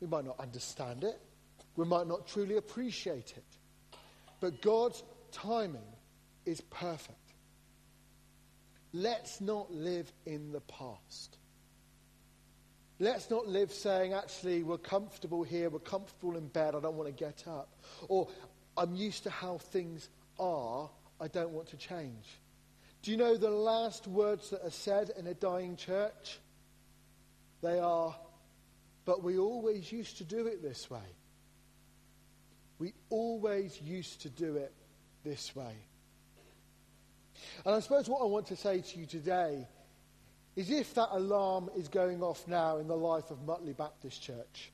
We 0.00 0.06
might 0.06 0.24
not 0.24 0.38
understand 0.38 1.02
it, 1.02 1.20
we 1.74 1.84
might 1.84 2.06
not 2.06 2.28
truly 2.28 2.58
appreciate 2.58 3.34
it. 3.36 3.98
But 4.40 4.62
God's 4.62 5.02
timing 5.32 5.82
is 6.44 6.60
perfect. 6.60 7.25
Let's 8.96 9.42
not 9.42 9.70
live 9.70 10.10
in 10.24 10.52
the 10.52 10.62
past. 10.62 11.36
Let's 12.98 13.28
not 13.28 13.46
live 13.46 13.70
saying, 13.70 14.14
actually, 14.14 14.62
we're 14.62 14.78
comfortable 14.78 15.42
here, 15.42 15.68
we're 15.68 15.80
comfortable 15.80 16.34
in 16.38 16.48
bed, 16.48 16.74
I 16.74 16.80
don't 16.80 16.96
want 16.96 17.14
to 17.14 17.24
get 17.24 17.44
up. 17.46 17.68
Or, 18.08 18.28
I'm 18.74 18.94
used 18.94 19.24
to 19.24 19.30
how 19.30 19.58
things 19.58 20.08
are, 20.38 20.88
I 21.20 21.28
don't 21.28 21.50
want 21.50 21.68
to 21.68 21.76
change. 21.76 22.24
Do 23.02 23.10
you 23.10 23.18
know 23.18 23.36
the 23.36 23.50
last 23.50 24.06
words 24.06 24.48
that 24.48 24.64
are 24.64 24.70
said 24.70 25.10
in 25.18 25.26
a 25.26 25.34
dying 25.34 25.76
church? 25.76 26.38
They 27.62 27.78
are, 27.78 28.16
but 29.04 29.22
we 29.22 29.36
always 29.36 29.92
used 29.92 30.16
to 30.18 30.24
do 30.24 30.46
it 30.46 30.62
this 30.62 30.90
way. 30.90 31.08
We 32.78 32.94
always 33.10 33.78
used 33.78 34.22
to 34.22 34.30
do 34.30 34.56
it 34.56 34.72
this 35.22 35.54
way. 35.54 35.74
And 37.64 37.74
I 37.74 37.80
suppose 37.80 38.08
what 38.08 38.22
I 38.22 38.26
want 38.26 38.46
to 38.48 38.56
say 38.56 38.80
to 38.80 38.98
you 38.98 39.06
today 39.06 39.66
is 40.54 40.70
if 40.70 40.94
that 40.94 41.08
alarm 41.12 41.70
is 41.76 41.88
going 41.88 42.22
off 42.22 42.46
now 42.48 42.78
in 42.78 42.88
the 42.88 42.96
life 42.96 43.30
of 43.30 43.42
Mutley 43.42 43.74
Baptist 43.74 44.22
Church, 44.22 44.72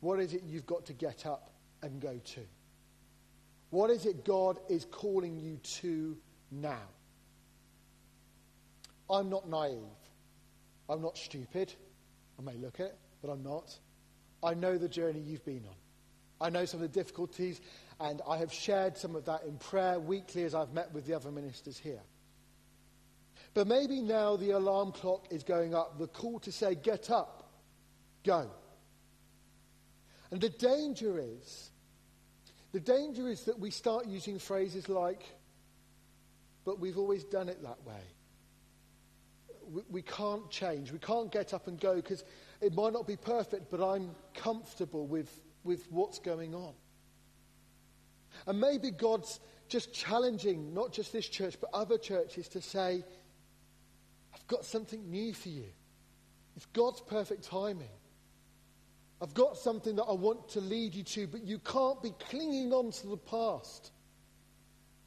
what 0.00 0.20
is 0.20 0.34
it 0.34 0.42
you've 0.44 0.66
got 0.66 0.84
to 0.86 0.92
get 0.92 1.24
up 1.24 1.50
and 1.82 2.00
go 2.00 2.20
to? 2.24 2.40
What 3.70 3.90
is 3.90 4.06
it 4.06 4.24
God 4.24 4.58
is 4.68 4.86
calling 4.90 5.38
you 5.38 5.58
to 5.80 6.16
now? 6.50 6.88
I'm 9.08 9.28
not 9.30 9.48
naive. 9.48 9.78
I'm 10.88 11.02
not 11.02 11.16
stupid. 11.16 11.72
I 12.38 12.42
may 12.42 12.56
look 12.56 12.80
it, 12.80 12.96
but 13.22 13.30
I'm 13.30 13.42
not. 13.42 13.76
I 14.42 14.54
know 14.54 14.76
the 14.76 14.88
journey 14.88 15.20
you've 15.20 15.44
been 15.44 15.64
on. 15.68 15.74
I 16.44 16.50
know 16.50 16.64
some 16.64 16.82
of 16.82 16.92
the 16.92 17.00
difficulties, 17.00 17.60
and 18.00 18.20
I 18.28 18.36
have 18.38 18.52
shared 18.52 18.96
some 18.96 19.16
of 19.16 19.24
that 19.24 19.44
in 19.44 19.56
prayer 19.56 19.98
weekly 19.98 20.44
as 20.44 20.54
I've 20.54 20.72
met 20.72 20.92
with 20.92 21.06
the 21.06 21.14
other 21.14 21.30
ministers 21.30 21.78
here. 21.78 22.02
But 23.54 23.66
maybe 23.66 24.00
now 24.00 24.36
the 24.36 24.50
alarm 24.50 24.92
clock 24.92 25.26
is 25.30 25.42
going 25.42 25.74
up, 25.74 25.98
the 25.98 26.08
call 26.08 26.40
to 26.40 26.52
say, 26.52 26.74
get 26.74 27.10
up, 27.10 27.50
go. 28.24 28.50
And 30.30 30.40
the 30.40 30.50
danger 30.50 31.18
is, 31.18 31.70
the 32.72 32.80
danger 32.80 33.28
is 33.28 33.44
that 33.44 33.58
we 33.58 33.70
start 33.70 34.06
using 34.06 34.38
phrases 34.38 34.88
like, 34.88 35.22
but 36.64 36.80
we've 36.80 36.98
always 36.98 37.24
done 37.24 37.48
it 37.48 37.62
that 37.62 37.84
way 37.86 38.02
we, 39.72 39.82
we 39.90 40.02
can't 40.02 40.48
change. 40.50 40.92
We 40.92 40.98
can't 40.98 41.30
get 41.30 41.54
up 41.54 41.68
and 41.68 41.78
go 41.78 41.96
because 41.96 42.24
it 42.60 42.74
might 42.74 42.92
not 42.92 43.06
be 43.06 43.16
perfect, 43.16 43.70
but 43.70 43.82
I'm 43.82 44.10
comfortable 44.34 45.06
with, 45.06 45.30
with 45.64 45.90
what's 45.90 46.18
going 46.18 46.54
on. 46.54 46.74
And 48.46 48.60
maybe 48.60 48.90
God's 48.90 49.40
just 49.68 49.92
challenging 49.92 50.74
not 50.74 50.92
just 50.92 51.12
this 51.12 51.26
church, 51.26 51.56
but 51.60 51.70
other 51.72 51.98
churches 51.98 52.48
to 52.48 52.60
say, 52.60 53.04
I've 54.34 54.46
got 54.46 54.64
something 54.64 55.10
new 55.10 55.32
for 55.32 55.48
you. 55.48 55.66
It's 56.56 56.66
God's 56.66 57.00
perfect 57.00 57.44
timing. 57.44 57.88
I've 59.20 59.34
got 59.34 59.56
something 59.56 59.96
that 59.96 60.04
I 60.04 60.12
want 60.12 60.50
to 60.50 60.60
lead 60.60 60.94
you 60.94 61.02
to, 61.04 61.26
but 61.26 61.42
you 61.42 61.58
can't 61.58 62.02
be 62.02 62.12
clinging 62.28 62.72
on 62.72 62.90
to 62.90 63.06
the 63.06 63.16
past, 63.16 63.90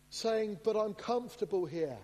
saying, 0.09 0.59
But 0.63 0.75
I'm 0.75 0.93
comfortable 0.93 1.65
here. 1.65 1.97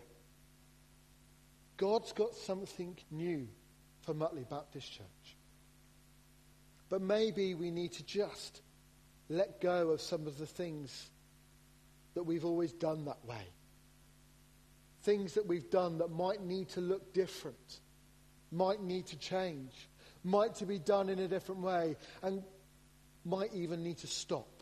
God's 1.77 2.13
got 2.13 2.35
something 2.35 2.95
new 3.09 3.47
for 4.01 4.13
Mutley 4.13 4.45
Baptist 4.47 4.91
Church. 4.91 5.05
But 6.93 7.01
maybe 7.01 7.55
we 7.55 7.71
need 7.71 7.93
to 7.93 8.05
just 8.05 8.61
let 9.27 9.59
go 9.59 9.89
of 9.89 9.99
some 9.99 10.27
of 10.27 10.37
the 10.37 10.45
things 10.45 11.09
that 12.13 12.21
we've 12.21 12.45
always 12.45 12.71
done 12.71 13.05
that 13.05 13.25
way. 13.25 13.47
Things 15.01 15.33
that 15.33 15.47
we've 15.47 15.71
done 15.71 15.97
that 15.97 16.11
might 16.11 16.43
need 16.43 16.69
to 16.69 16.81
look 16.81 17.11
different, 17.11 17.79
might 18.51 18.79
need 18.79 19.07
to 19.07 19.17
change, 19.17 19.71
might 20.23 20.53
to 20.57 20.67
be 20.67 20.77
done 20.77 21.09
in 21.09 21.17
a 21.17 21.27
different 21.27 21.61
way, 21.61 21.95
and 22.21 22.43
might 23.25 23.51
even 23.55 23.81
need 23.81 23.97
to 23.97 24.07
stop. 24.07 24.61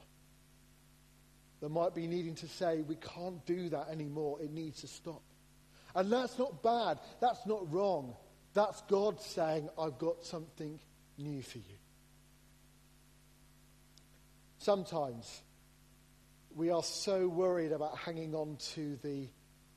There 1.60 1.68
might 1.68 1.94
be 1.94 2.08
needing 2.08 2.36
to 2.36 2.48
say, 2.48 2.80
we 2.80 2.96
can't 2.96 3.46
do 3.46 3.68
that 3.72 3.90
anymore, 3.90 4.40
it 4.42 4.54
needs 4.54 4.80
to 4.80 4.88
stop. 4.88 5.22
And 5.94 6.10
that's 6.10 6.40
not 6.40 6.64
bad. 6.64 6.98
That's 7.20 7.46
not 7.46 7.70
wrong. 7.74 8.16
That's 8.54 8.82
God 8.84 9.20
saying, 9.20 9.68
I've 9.78 9.98
got 9.98 10.24
something 10.24 10.80
new 11.18 11.42
for 11.42 11.58
you. 11.58 11.81
Sometimes 14.62 15.42
we 16.56 16.70
are 16.70 16.84
so 16.84 17.28
worried 17.28 17.72
about 17.72 17.98
hanging 17.98 18.36
on 18.36 18.58
to 18.76 18.96
the 19.02 19.28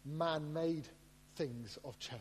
man 0.05 0.53
made 0.53 0.87
things 1.37 1.79
of 1.87 1.99
church, 1.99 2.19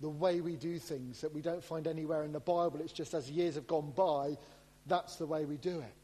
the 0.00 0.08
way 0.08 0.40
we 0.40 0.54
do 0.54 0.78
things 0.78 1.22
that 1.22 1.34
we 1.34 1.42
don't 1.42 1.64
find 1.64 1.88
anywhere 1.88 2.22
in 2.22 2.30
the 2.30 2.38
Bible. 2.38 2.78
It's 2.78 2.92
just 2.92 3.14
as 3.14 3.28
years 3.28 3.56
have 3.56 3.66
gone 3.66 3.92
by, 3.96 4.36
that's 4.86 5.16
the 5.16 5.26
way 5.26 5.44
we 5.44 5.56
do 5.56 5.80
it. 5.80 5.94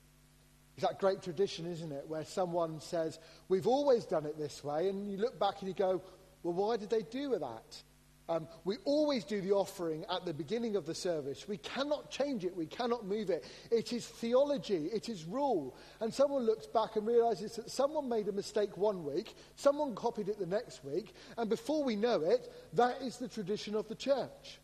It's 0.77 0.85
that 0.85 0.99
great 0.99 1.23
tradition, 1.23 1.65
isn't 1.65 1.93
it, 1.93 2.09
where 2.09 2.25
someone 2.25 2.81
says, 2.81 3.21
We've 3.49 3.69
always 3.69 4.07
done 4.07 4.27
it 4.27 4.37
this 4.37 4.65
way, 4.65 4.89
and 4.89 5.09
you 5.09 5.17
look 5.17 5.39
back 5.39 5.61
and 5.61 5.69
you 5.69 5.75
go, 5.75 6.03
Well, 6.43 6.55
why 6.55 6.77
did 6.77 6.91
they 6.91 7.03
do 7.03 7.39
that? 7.39 7.83
Um, 8.29 8.47
we 8.65 8.77
always 8.85 9.25
do 9.25 9.41
the 9.41 9.53
offering 9.53 10.05
at 10.09 10.25
the 10.25 10.33
beginning 10.33 10.77
of 10.77 10.87
the 10.87 10.95
service. 10.95 11.49
We 11.49 11.57
cannot 11.57 12.11
change 12.11 12.45
it. 12.45 12.57
We 12.57 12.67
cannot 12.67 13.05
move 13.05 13.29
it. 13.29 13.45
It 13.73 13.93
is 13.93 14.07
theology. 14.07 14.87
It 14.87 15.09
is 15.09 15.25
rule. 15.25 15.77
And 16.01 16.15
someone 16.15 16.47
looks 16.47 16.67
back 16.67 16.95
and 16.95 17.07
realizes 17.07 17.57
that 17.57 17.71
someone 17.71 18.09
made 18.09 18.29
a 18.29 18.33
mistake 18.33 18.77
one 18.77 19.05
week, 19.05 19.35
someone 19.57 19.97
copied 19.97 20.29
it 20.29 20.39
the 20.39 20.47
next 20.47 20.85
week, 20.85 21.15
and 21.39 21.51
before 21.51 21.83
we 21.83 21.97
know 21.97 22.23
it, 22.23 22.53
that 22.75 23.03
is 23.03 23.17
the 23.17 23.29
tradition 23.29 23.75
of 23.75 23.89
the 23.89 23.97
church. 23.97 24.61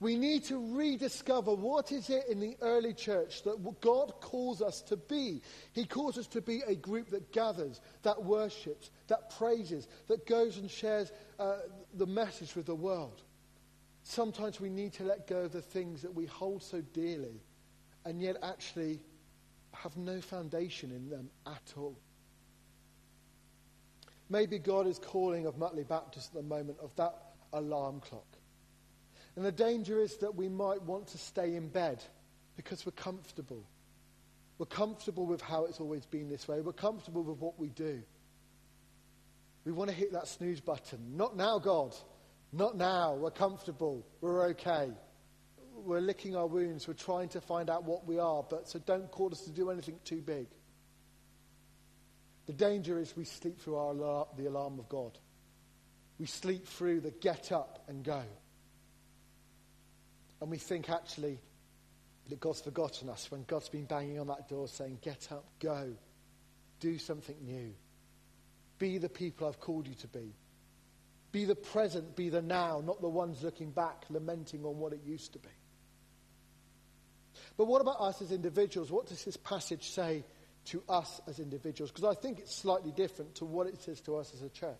We 0.00 0.16
need 0.16 0.44
to 0.44 0.76
rediscover 0.76 1.54
what 1.54 1.92
is 1.92 2.10
it 2.10 2.26
in 2.28 2.40
the 2.40 2.56
early 2.60 2.94
church 2.94 3.42
that 3.44 3.80
God 3.80 4.20
calls 4.20 4.62
us 4.62 4.82
to 4.82 4.96
be. 4.96 5.42
He 5.72 5.84
calls 5.84 6.18
us 6.18 6.26
to 6.28 6.40
be 6.40 6.62
a 6.66 6.74
group 6.74 7.10
that 7.10 7.32
gathers, 7.32 7.80
that 8.02 8.22
worships, 8.22 8.90
that 9.08 9.36
praises, 9.36 9.88
that 10.08 10.26
goes 10.26 10.58
and 10.58 10.70
shares 10.70 11.12
uh, 11.38 11.58
the 11.94 12.06
message 12.06 12.54
with 12.54 12.66
the 12.66 12.74
world. 12.74 13.22
Sometimes 14.02 14.60
we 14.60 14.70
need 14.70 14.92
to 14.94 15.04
let 15.04 15.26
go 15.26 15.40
of 15.40 15.52
the 15.52 15.62
things 15.62 16.02
that 16.02 16.14
we 16.14 16.26
hold 16.26 16.62
so 16.62 16.80
dearly 16.80 17.42
and 18.04 18.20
yet 18.20 18.36
actually 18.42 19.00
have 19.72 19.96
no 19.96 20.20
foundation 20.20 20.90
in 20.90 21.10
them 21.10 21.28
at 21.46 21.74
all. 21.76 21.98
Maybe 24.28 24.58
God 24.58 24.86
is 24.86 24.98
calling 24.98 25.46
of 25.46 25.58
Mutley 25.58 25.84
Baptist 25.84 26.28
at 26.28 26.34
the 26.34 26.42
moment 26.42 26.78
of 26.80 26.94
that 26.96 27.14
alarm 27.52 28.00
clock. 28.00 28.35
And 29.36 29.44
the 29.44 29.52
danger 29.52 30.00
is 30.00 30.16
that 30.18 30.34
we 30.34 30.48
might 30.48 30.82
want 30.82 31.08
to 31.08 31.18
stay 31.18 31.54
in 31.54 31.68
bed 31.68 32.02
because 32.56 32.86
we're 32.86 32.92
comfortable. 32.92 33.62
We're 34.58 34.66
comfortable 34.66 35.26
with 35.26 35.42
how 35.42 35.66
it's 35.66 35.78
always 35.78 36.06
been 36.06 36.30
this 36.30 36.48
way. 36.48 36.62
We're 36.62 36.72
comfortable 36.72 37.22
with 37.22 37.38
what 37.38 37.58
we 37.58 37.68
do. 37.68 38.02
We 39.66 39.72
want 39.72 39.90
to 39.90 39.96
hit 39.96 40.12
that 40.12 40.28
snooze 40.28 40.60
button. 40.60 41.16
Not 41.16 41.36
now, 41.36 41.58
God. 41.58 41.94
Not 42.52 42.76
now. 42.76 43.14
We're 43.14 43.30
comfortable. 43.30 44.06
We're 44.22 44.46
okay. 44.50 44.90
We're 45.74 46.00
licking 46.00 46.34
our 46.34 46.46
wounds. 46.46 46.88
We're 46.88 46.94
trying 46.94 47.28
to 47.30 47.40
find 47.42 47.68
out 47.68 47.84
what 47.84 48.06
we 48.06 48.18
are. 48.18 48.42
But 48.48 48.68
so 48.68 48.78
don't 48.78 49.10
call 49.10 49.30
us 49.32 49.42
to 49.42 49.50
do 49.50 49.70
anything 49.70 49.98
too 50.04 50.22
big. 50.22 50.46
The 52.46 52.54
danger 52.54 52.98
is 52.98 53.14
we 53.16 53.24
sleep 53.24 53.60
through 53.60 53.76
our, 53.76 54.26
the 54.36 54.46
alarm 54.46 54.78
of 54.78 54.88
God. 54.88 55.18
We 56.18 56.26
sleep 56.26 56.66
through 56.66 57.00
the 57.00 57.10
get 57.10 57.52
up 57.52 57.84
and 57.88 58.02
go. 58.02 58.22
And 60.40 60.50
we 60.50 60.58
think 60.58 60.90
actually 60.90 61.38
that 62.28 62.40
God's 62.40 62.60
forgotten 62.60 63.08
us 63.08 63.30
when 63.30 63.44
God's 63.44 63.68
been 63.68 63.84
banging 63.84 64.18
on 64.18 64.26
that 64.28 64.48
door 64.48 64.68
saying, 64.68 64.98
Get 65.02 65.28
up, 65.30 65.44
go, 65.60 65.92
do 66.80 66.98
something 66.98 67.36
new. 67.44 67.72
Be 68.78 68.98
the 68.98 69.08
people 69.08 69.48
I've 69.48 69.60
called 69.60 69.86
you 69.86 69.94
to 69.94 70.08
be. 70.08 70.34
Be 71.32 71.44
the 71.44 71.54
present, 71.54 72.16
be 72.16 72.28
the 72.28 72.42
now, 72.42 72.82
not 72.84 73.00
the 73.00 73.08
ones 73.08 73.42
looking 73.42 73.70
back, 73.70 74.04
lamenting 74.10 74.64
on 74.64 74.78
what 74.78 74.92
it 74.92 75.00
used 75.04 75.32
to 75.32 75.38
be. 75.38 75.48
But 77.56 77.66
what 77.66 77.80
about 77.80 78.00
us 78.00 78.22
as 78.22 78.32
individuals? 78.32 78.90
What 78.90 79.06
does 79.06 79.24
this 79.24 79.36
passage 79.36 79.90
say 79.90 80.24
to 80.66 80.82
us 80.88 81.20
as 81.26 81.38
individuals? 81.38 81.90
Because 81.90 82.16
I 82.16 82.18
think 82.20 82.38
it's 82.38 82.54
slightly 82.54 82.92
different 82.92 83.34
to 83.36 83.44
what 83.44 83.66
it 83.66 83.80
says 83.82 84.00
to 84.02 84.16
us 84.16 84.32
as 84.34 84.42
a 84.42 84.48
church. 84.48 84.76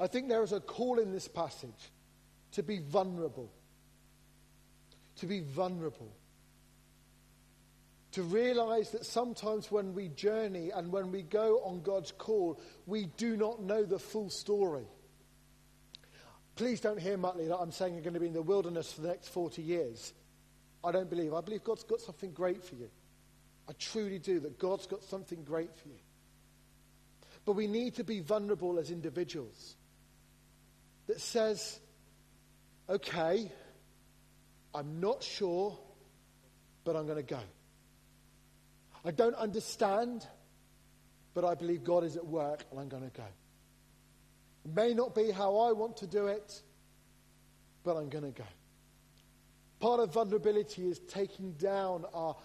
I 0.00 0.06
think 0.06 0.28
there 0.28 0.42
is 0.42 0.52
a 0.52 0.60
call 0.60 0.98
in 0.98 1.12
this 1.12 1.28
passage 1.28 1.90
to 2.52 2.62
be 2.62 2.78
vulnerable 2.78 3.50
to 5.18 5.26
be 5.26 5.40
vulnerable. 5.40 6.12
To 8.12 8.22
realize 8.22 8.90
that 8.90 9.04
sometimes 9.04 9.70
when 9.70 9.94
we 9.94 10.08
journey 10.08 10.70
and 10.70 10.90
when 10.90 11.12
we 11.12 11.22
go 11.22 11.60
on 11.64 11.82
God's 11.82 12.12
call, 12.12 12.58
we 12.86 13.06
do 13.16 13.36
not 13.36 13.62
know 13.62 13.84
the 13.84 13.98
full 13.98 14.30
story. 14.30 14.86
Please 16.56 16.80
don't 16.80 16.98
hear 16.98 17.16
Mutley 17.16 17.46
that 17.46 17.56
I'm 17.56 17.70
saying 17.70 17.94
you're 17.94 18.02
going 18.02 18.14
to 18.14 18.20
be 18.20 18.26
in 18.26 18.32
the 18.32 18.42
wilderness 18.42 18.92
for 18.92 19.02
the 19.02 19.08
next 19.08 19.28
40 19.28 19.62
years. 19.62 20.12
I 20.82 20.90
don't 20.90 21.10
believe. 21.10 21.34
I 21.34 21.40
believe 21.40 21.62
God's 21.62 21.84
got 21.84 22.00
something 22.00 22.32
great 22.32 22.64
for 22.64 22.74
you. 22.74 22.88
I 23.68 23.72
truly 23.78 24.18
do, 24.18 24.40
that 24.40 24.58
God's 24.58 24.86
got 24.86 25.02
something 25.02 25.44
great 25.44 25.76
for 25.76 25.88
you. 25.88 25.98
But 27.44 27.52
we 27.52 27.66
need 27.66 27.94
to 27.96 28.04
be 28.04 28.20
vulnerable 28.20 28.78
as 28.78 28.90
individuals. 28.90 29.76
That 31.06 31.20
says, 31.20 31.78
okay, 32.88 33.52
I'm 34.74 35.00
not 35.00 35.22
sure, 35.22 35.78
but 36.84 36.96
I'm 36.96 37.06
going 37.06 37.16
to 37.16 37.22
go. 37.22 37.40
I 39.04 39.10
don't 39.10 39.34
understand, 39.34 40.26
but 41.34 41.44
I 41.44 41.54
believe 41.54 41.84
God 41.84 42.04
is 42.04 42.16
at 42.16 42.26
work 42.26 42.64
and 42.70 42.80
I'm 42.80 42.88
going 42.88 43.04
to 43.04 43.16
go. 43.16 43.24
It 44.64 44.74
may 44.74 44.94
not 44.94 45.14
be 45.14 45.30
how 45.30 45.56
I 45.58 45.72
want 45.72 45.98
to 45.98 46.06
do 46.06 46.26
it, 46.26 46.60
but 47.84 47.96
I'm 47.96 48.08
going 48.08 48.24
to 48.24 48.30
go. 48.30 48.44
Part 49.80 50.00
of 50.00 50.12
vulnerability 50.12 50.88
is 50.88 50.98
taking 50.98 51.52
down 51.52 52.04
our, 52.12 52.36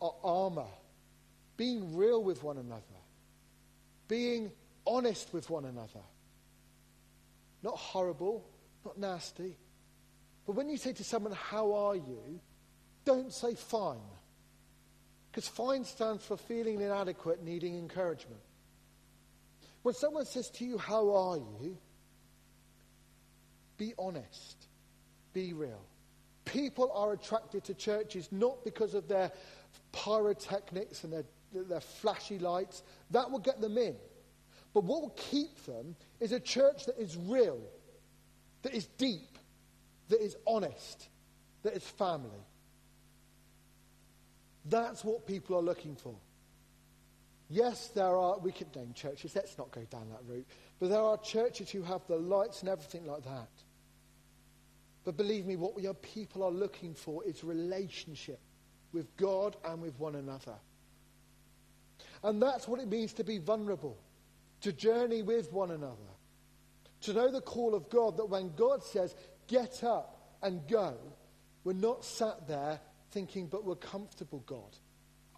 our 0.00 0.14
armor, 0.22 0.68
being 1.56 1.96
real 1.96 2.22
with 2.22 2.42
one 2.42 2.58
another, 2.58 2.82
being 4.08 4.52
honest 4.86 5.32
with 5.32 5.50
one 5.50 5.64
another. 5.64 6.04
Not 7.62 7.76
horrible, 7.76 8.48
not 8.84 8.98
nasty, 8.98 9.56
but 10.46 10.54
when 10.54 10.68
you 10.68 10.76
say 10.76 10.92
to 10.92 11.04
someone, 11.04 11.32
How 11.32 11.72
are 11.74 11.96
you? 11.96 12.40
don't 13.04 13.32
say 13.32 13.54
fine. 13.54 13.98
Because 15.30 15.48
fine 15.48 15.84
stands 15.84 16.24
for 16.24 16.36
feeling 16.36 16.80
inadequate, 16.80 17.42
needing 17.42 17.78
encouragement. 17.78 18.40
When 19.82 19.94
someone 19.94 20.26
says 20.26 20.50
to 20.50 20.64
you, 20.64 20.78
How 20.78 21.14
are 21.14 21.36
you? 21.36 21.76
be 23.78 23.92
honest, 23.98 24.68
be 25.32 25.52
real. 25.52 25.82
People 26.44 26.90
are 26.94 27.12
attracted 27.12 27.64
to 27.64 27.74
churches 27.74 28.28
not 28.30 28.64
because 28.64 28.94
of 28.94 29.08
their 29.08 29.30
pyrotechnics 29.92 31.04
and 31.04 31.12
their, 31.12 31.24
their 31.52 31.80
flashy 31.80 32.38
lights. 32.38 32.82
That 33.10 33.30
will 33.30 33.40
get 33.40 33.60
them 33.60 33.76
in. 33.76 33.96
But 34.72 34.84
what 34.84 35.02
will 35.02 35.14
keep 35.16 35.64
them 35.66 35.96
is 36.20 36.32
a 36.32 36.40
church 36.40 36.86
that 36.86 36.98
is 36.98 37.16
real, 37.16 37.60
that 38.62 38.74
is 38.74 38.86
deep, 38.98 39.35
that 40.08 40.22
is 40.22 40.36
honest, 40.46 41.08
that 41.62 41.74
is 41.74 41.84
family. 41.84 42.44
That's 44.64 45.04
what 45.04 45.26
people 45.26 45.56
are 45.56 45.62
looking 45.62 45.94
for. 45.94 46.14
Yes, 47.48 47.88
there 47.88 48.16
are, 48.16 48.38
we 48.38 48.50
could 48.50 48.74
name 48.74 48.92
churches, 48.92 49.36
let's 49.36 49.56
not 49.56 49.70
go 49.70 49.82
down 49.84 50.08
that 50.10 50.22
route, 50.26 50.46
but 50.80 50.90
there 50.90 51.00
are 51.00 51.16
churches 51.18 51.70
who 51.70 51.82
have 51.82 52.02
the 52.08 52.16
lights 52.16 52.60
and 52.60 52.68
everything 52.68 53.06
like 53.06 53.22
that. 53.24 53.48
But 55.04 55.16
believe 55.16 55.46
me, 55.46 55.54
what 55.54 55.82
are, 55.84 55.94
people 55.94 56.42
are 56.42 56.50
looking 56.50 56.92
for 56.92 57.22
is 57.24 57.44
relationship 57.44 58.40
with 58.92 59.16
God 59.16 59.56
and 59.64 59.80
with 59.80 59.96
one 60.00 60.16
another. 60.16 60.56
And 62.24 62.42
that's 62.42 62.66
what 62.66 62.80
it 62.80 62.88
means 62.88 63.12
to 63.14 63.24
be 63.24 63.38
vulnerable, 63.38 63.96
to 64.62 64.72
journey 64.72 65.22
with 65.22 65.52
one 65.52 65.70
another, 65.70 65.94
to 67.02 67.12
know 67.12 67.30
the 67.30 67.40
call 67.40 67.76
of 67.76 67.88
God 67.88 68.16
that 68.16 68.26
when 68.26 68.52
God 68.56 68.82
says, 68.82 69.14
get 69.46 69.84
up 69.84 70.36
and 70.42 70.66
go. 70.68 70.96
We're 71.64 71.72
not 71.72 72.04
sat 72.04 72.46
there 72.46 72.80
thinking, 73.10 73.46
but 73.46 73.64
we're 73.64 73.74
comfortable, 73.76 74.42
God. 74.46 74.76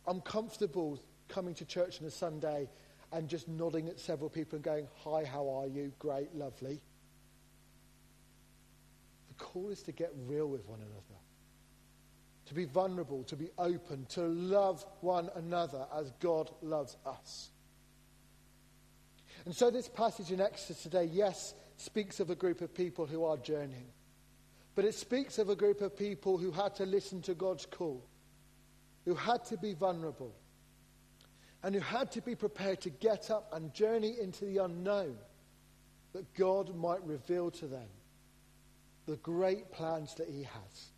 I'm 0.07 0.21
comfortable 0.21 1.01
coming 1.29 1.55
to 1.55 1.65
church 1.65 2.01
on 2.01 2.07
a 2.07 2.11
Sunday 2.11 2.69
and 3.13 3.29
just 3.29 3.49
nodding 3.49 3.89
at 3.89 3.99
several 3.99 4.31
people 4.31 4.57
and 4.57 4.65
going, 4.65 4.89
Hi, 5.05 5.25
how 5.25 5.49
are 5.49 5.67
you? 5.67 5.93
Great, 5.99 6.35
lovely. 6.35 6.81
The 9.29 9.35
call 9.35 9.71
is 9.71 9.83
to 9.83 9.93
get 9.93 10.13
real 10.27 10.47
with 10.49 10.67
one 10.67 10.81
another, 10.81 11.21
to 12.47 12.55
be 12.55 12.65
vulnerable, 12.65 13.25
to 13.25 13.37
be 13.37 13.51
open, 13.59 14.07
to 14.11 14.23
love 14.23 14.85
one 15.01 15.31
another 15.35 15.87
as 15.97 16.11
God 16.21 16.51
loves 16.63 16.97
us. 17.07 17.51
And 19.45 19.55
so, 19.55 19.71
this 19.71 19.89
passage 19.89 20.33
in 20.33 20.41
Exodus 20.41 20.83
today, 20.83 21.09
yes, 21.11 21.55
speaks 21.77 22.21
of 22.21 22.29
a 22.29 22.35
group 22.35 22.61
of 22.61 22.75
people 22.75 23.07
who 23.07 23.25
are 23.25 23.37
journeying. 23.37 23.93
But 24.79 24.85
it 24.85 24.95
speaks 24.95 25.39
of 25.39 25.49
a 25.49 25.57
group 25.57 25.81
of 25.81 25.97
people 25.97 26.39
who 26.39 26.53
had 26.53 26.77
to 26.77 26.87
listen 26.87 27.21
to 27.23 27.35
God's 27.35 27.67
call, 27.67 28.01
who 29.07 29.17
had 29.17 29.45
to 29.47 29.57
be 29.57 29.75
vulnerable, 29.75 30.33
and 31.65 31.75
who 31.75 31.81
had 31.81 32.13
to 32.13 32.21
be 32.21 32.37
prepared 32.37 32.81
to 32.83 32.91
get 32.91 33.29
up 33.29 33.53
and 33.53 33.75
journey 33.75 34.15
into 34.23 34.45
the 34.45 34.59
unknown 34.59 35.17
that 36.13 36.33
God 36.35 36.77
might 36.77 37.03
reveal 37.05 37.51
to 37.51 37.67
them 37.67 37.89
the 39.07 39.17
great 39.17 39.73
plans 39.73 40.15
that 40.15 40.29
He 40.29 40.45
has. 40.45 40.93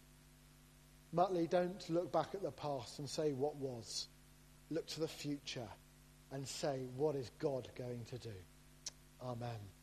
Mutley, 1.14 1.46
don't 1.46 1.88
look 1.88 2.12
back 2.12 2.34
at 2.34 2.42
the 2.42 2.50
past 2.50 2.98
and 2.98 3.08
say 3.08 3.32
what 3.32 3.56
was. 3.56 4.08
Look 4.68 4.88
to 4.88 5.00
the 5.00 5.08
future 5.08 5.68
and 6.32 6.46
say, 6.46 6.80
what 6.96 7.16
is 7.16 7.30
God 7.38 7.66
going 7.78 8.04
to 8.10 8.18
do? 8.18 8.36
Amen. 9.22 9.79